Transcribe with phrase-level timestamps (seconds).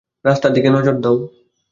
[0.25, 1.15] রাস্তার দিকে নজর দাও।